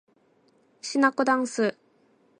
[0.81, 1.77] しなこだんす